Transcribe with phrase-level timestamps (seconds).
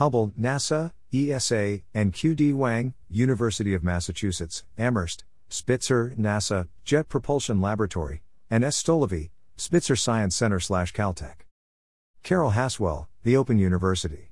[0.00, 8.22] Hubble, NASA, ESA, and QD Wang, University of Massachusetts, Amherst, Spitzer, NASA, Jet Propulsion Laboratory,
[8.48, 8.82] and S.
[8.82, 9.28] Stolovy,
[9.58, 11.44] Spitzer Science Center slash Caltech.
[12.22, 14.30] Carol Haswell, The Open University.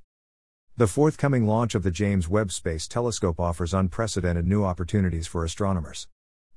[0.78, 6.08] The forthcoming launch of the James Webb Space Telescope offers unprecedented new opportunities for astronomers.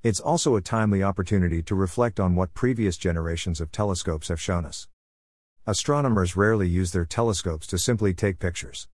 [0.04, 4.64] It's also a timely opportunity to reflect on what previous generations of telescopes have shown
[4.64, 4.88] us.
[5.68, 8.88] Astronomers rarely use their telescopes to simply take pictures.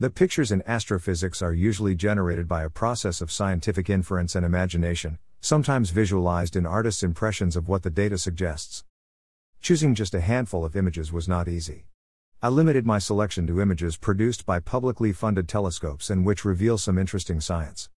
[0.00, 5.18] The pictures in astrophysics are usually generated by a process of scientific inference and imagination,
[5.42, 8.82] sometimes visualized in artists' impressions of what the data suggests.
[9.60, 11.84] Choosing just a handful of images was not easy.
[12.40, 16.96] I limited my selection to images produced by publicly funded telescopes and which reveal some
[16.96, 17.90] interesting science.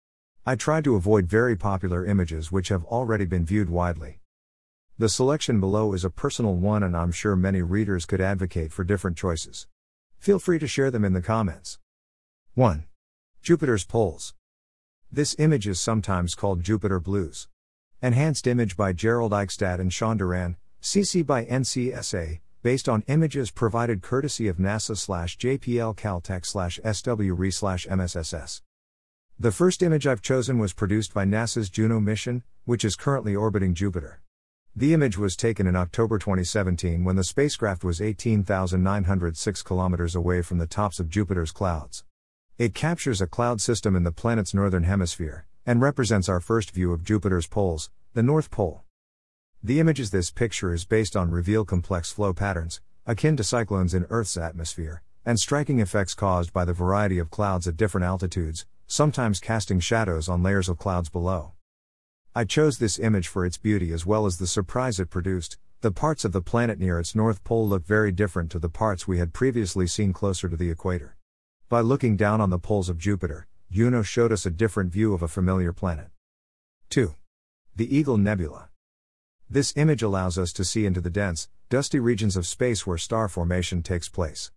[0.45, 4.19] I tried to avoid very popular images which have already been viewed widely.
[4.97, 8.83] The selection below is a personal one, and I'm sure many readers could advocate for
[8.83, 9.67] different choices.
[10.17, 11.79] Feel free to share them in the comments.
[12.55, 12.85] 1.
[13.41, 14.35] Jupiter's Poles.
[15.11, 17.47] This image is sometimes called Jupiter Blues.
[17.99, 24.03] Enhanced image by Gerald Eichstadt and Sean Doran, CC by NCSA, based on images provided
[24.03, 28.61] courtesy of NASA slash JPL Caltech slash SwRI slash MSSS.
[29.39, 33.73] The first image I've chosen was produced by NASA's Juno mission, which is currently orbiting
[33.73, 34.21] Jupiter.
[34.75, 40.59] The image was taken in October 2017 when the spacecraft was 18,906 kilometers away from
[40.59, 42.03] the tops of Jupiter's clouds.
[42.59, 46.93] It captures a cloud system in the planet's northern hemisphere, and represents our first view
[46.93, 48.83] of Jupiter's poles, the North Pole.
[49.63, 54.05] The images this picture is based on reveal complex flow patterns, akin to cyclones in
[54.11, 59.39] Earth's atmosphere, and striking effects caused by the variety of clouds at different altitudes, sometimes
[59.39, 61.53] casting shadows on layers of clouds below.
[62.35, 65.57] I chose this image for its beauty as well as the surprise it produced.
[65.81, 69.07] The parts of the planet near its north pole look very different to the parts
[69.07, 71.15] we had previously seen closer to the equator.
[71.73, 75.23] By looking down on the poles of Jupiter, Juno showed us a different view of
[75.23, 76.09] a familiar planet.
[76.91, 77.15] 2.
[77.75, 78.69] The Eagle Nebula.
[79.49, 83.27] This image allows us to see into the dense, dusty regions of space where star
[83.27, 84.51] formation takes place.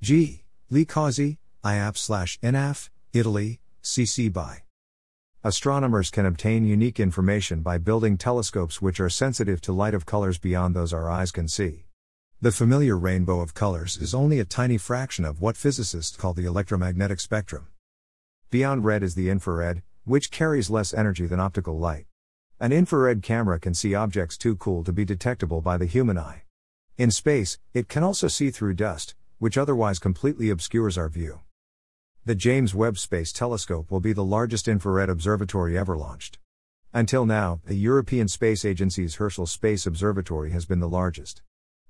[0.00, 0.44] G.
[0.70, 4.62] Li Causi, IAP slash NAF, Italy, CC by.
[5.42, 10.38] Astronomers can obtain unique information by building telescopes which are sensitive to light of colors
[10.38, 11.86] beyond those our eyes can see.
[12.42, 16.46] The familiar rainbow of colors is only a tiny fraction of what physicists call the
[16.46, 17.66] electromagnetic spectrum.
[18.50, 22.06] Beyond red is the infrared, which carries less energy than optical light.
[22.58, 26.44] An infrared camera can see objects too cool to be detectable by the human eye.
[26.96, 31.40] In space, it can also see through dust, which otherwise completely obscures our view.
[32.24, 36.38] The James Webb Space Telescope will be the largest infrared observatory ever launched.
[36.94, 41.42] Until now, the European Space Agency's Herschel Space Observatory has been the largest.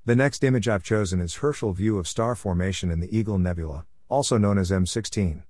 [0.06, 3.84] The next image I've chosen is Herschel view of star formation in the Eagle Nebula,
[4.08, 5.42] also known as M16.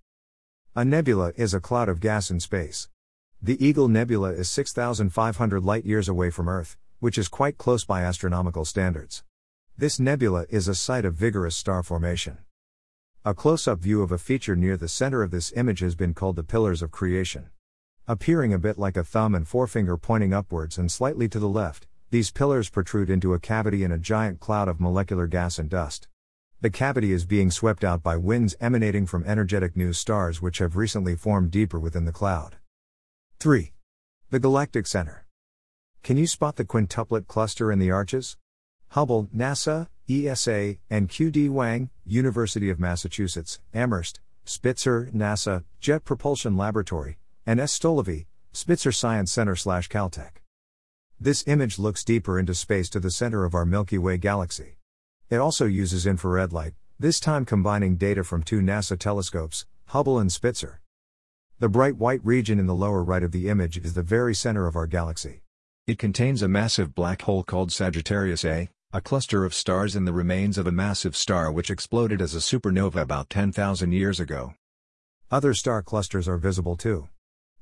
[0.75, 2.89] A nebula is a cloud of gas in space.
[3.41, 8.03] The Eagle Nebula is 6,500 light years away from Earth, which is quite close by
[8.03, 9.23] astronomical standards.
[9.79, 12.39] This nebula is a site of vigorous star formation.
[13.25, 16.13] A close up view of a feature near the center of this image has been
[16.13, 17.51] called the Pillars of Creation.
[18.09, 21.87] Appearing a bit like a thumb and forefinger pointing upwards and slightly to the left,
[22.11, 26.09] these pillars protrude into a cavity in a giant cloud of molecular gas and dust.
[26.61, 30.77] The cavity is being swept out by winds emanating from energetic new stars which have
[30.77, 32.57] recently formed deeper within the cloud.
[33.39, 33.73] 3.
[34.31, 35.25] The Galactic Center.
[36.03, 38.37] Can you spot the quintuplet cluster in the arches?
[38.89, 47.19] Hubble, NASA, ESA, and QD Wang, University of Massachusetts, Amherst, Spitzer, NASA, Jet Propulsion Laboratory,
[47.47, 47.79] and S.
[47.79, 50.41] Stolovy, Spitzer Science Center slash Caltech.
[51.23, 54.79] This image looks deeper into space to the center of our Milky Way galaxy.
[55.29, 60.33] It also uses infrared light, this time combining data from two NASA telescopes, Hubble and
[60.33, 60.81] Spitzer.
[61.59, 64.67] The bright white region in the lower right of the image is the very center
[64.67, 65.43] of our galaxy.
[65.87, 70.15] It contains a massive black hole called Sagittarius A, a cluster of stars in the
[70.15, 74.55] remains of a massive star which exploded as a supernova about 10,000 years ago.
[75.31, 77.11] Other star clusters are visible too.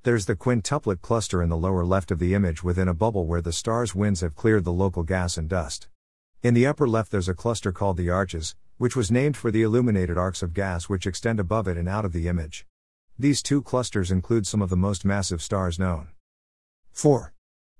[0.04, 3.42] There's the quintuplet cluster in the lower left of the image within a bubble where
[3.42, 5.88] the star's winds have cleared the local gas and dust.
[6.40, 9.62] In the upper left, there's a cluster called the Arches, which was named for the
[9.62, 12.64] illuminated arcs of gas which extend above it and out of the image.
[13.18, 16.10] These two clusters include some of the most massive stars known.
[16.92, 17.34] 4.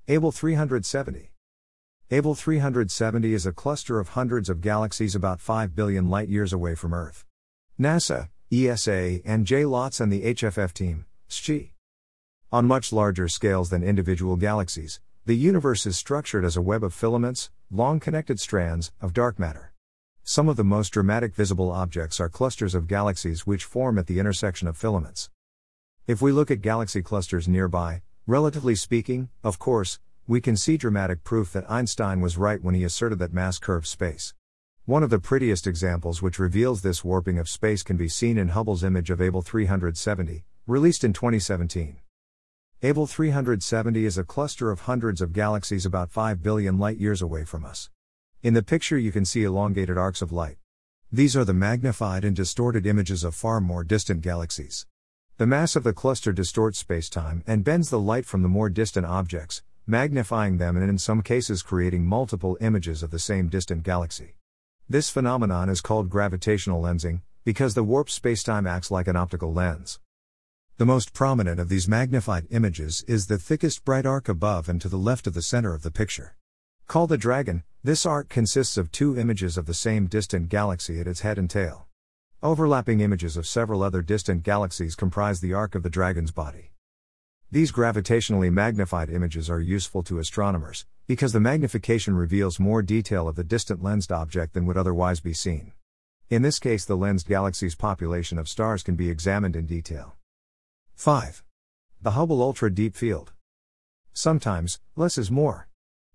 [0.09, 1.31] Abell 370.
[2.11, 6.75] Abell 370 is a cluster of hundreds of galaxies about 5 billion light years away
[6.75, 7.25] from Earth.
[7.79, 9.63] NASA, ESA, and J.
[9.63, 11.71] Lotz and the HFF team, SCHI,
[12.51, 16.95] on much larger scales than individual galaxies, the universe is structured as a web of
[16.95, 19.75] filaments, long connected strands, of dark matter.
[20.23, 24.19] Some of the most dramatic visible objects are clusters of galaxies which form at the
[24.19, 25.29] intersection of filaments.
[26.07, 31.25] If we look at galaxy clusters nearby, relatively speaking, of course, we can see dramatic
[31.25, 34.33] proof that Einstein was right when he asserted that mass curves space.
[34.87, 38.49] One of the prettiest examples which reveals this warping of space can be seen in
[38.49, 41.99] Hubble's image of Abell 370, released in 2017.
[42.81, 47.45] Abell 370 is a cluster of hundreds of galaxies about 5 billion light years away
[47.45, 47.91] from us.
[48.41, 50.59] In the picture, you can see elongated arcs of light.
[51.11, 54.87] These are the magnified and distorted images of far more distant galaxies.
[55.39, 59.07] The mass of the cluster distorts spacetime and bends the light from the more distant
[59.07, 64.37] objects, magnifying them and in some cases creating multiple images of the same distant galaxy.
[64.89, 69.99] This phenomenon is called gravitational lensing, because the warped spacetime acts like an optical lens.
[70.79, 74.89] The most prominent of these magnified images is the thickest bright arc above and to
[74.89, 76.37] the left of the center of the picture.
[76.87, 81.09] Called the dragon, this arc consists of two images of the same distant galaxy at
[81.09, 81.89] its head and tail.
[82.45, 86.71] Overlapping images of several other distant galaxies comprise the arc of the dragon's body.
[87.51, 93.35] These gravitationally magnified images are useful to astronomers, because the magnification reveals more detail of
[93.35, 95.73] the distant lensed object than would otherwise be seen.
[96.31, 100.18] In this case, the lensed galaxy's population of stars can be examined in detail.
[100.99, 101.45] 5.
[102.03, 103.33] The Hubble Ultra Deep Field.
[104.13, 105.69] Sometimes, less is more.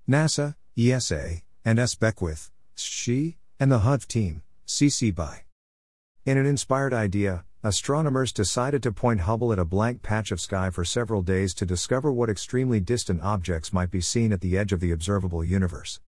[0.10, 1.96] NASA, ESA, and S.
[1.96, 5.44] Beckwith, SHE, and the HUDF team, CC BY.
[6.26, 10.70] In an inspired idea, astronomers decided to point Hubble at a blank patch of sky
[10.70, 14.74] for several days to discover what extremely distant objects might be seen at the edge
[14.74, 16.02] of the observable universe.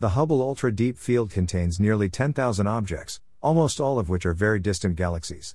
[0.00, 4.58] The Hubble Ultra Deep Field contains nearly 10,000 objects, almost all of which are very
[4.58, 5.54] distant galaxies.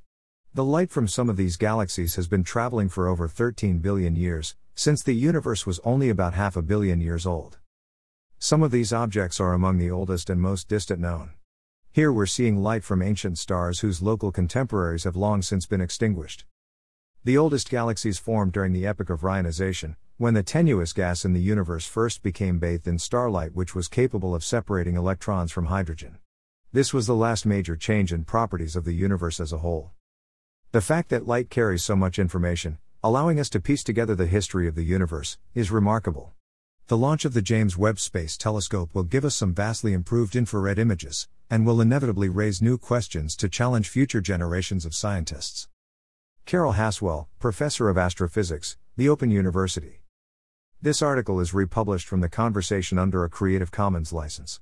[0.53, 4.55] The light from some of these galaxies has been traveling for over 13 billion years,
[4.73, 7.59] since the universe was only about half a billion years old.
[8.39, 11.31] Some of these objects are among the oldest and most distant known.
[11.91, 16.45] Here we're seeing light from ancient stars whose local contemporaries have long since been extinguished.
[17.23, 21.41] The oldest galaxies formed during the epoch of reionization, when the tenuous gas in the
[21.41, 26.19] universe first became bathed in starlight, which was capable of separating electrons from hydrogen.
[26.71, 29.91] This was the last major change in properties of the universe as a whole.
[30.77, 34.67] The fact that light carries so much information, allowing us to piece together the history
[34.67, 36.33] of the universe, is remarkable.
[36.85, 40.77] The launch of the James Webb Space Telescope will give us some vastly improved infrared
[40.77, 45.67] images, and will inevitably raise new questions to challenge future generations of scientists.
[46.45, 50.03] Carol Haswell, Professor of Astrophysics, The Open University.
[50.79, 54.55] This article is republished from the conversation under a Creative Commons license.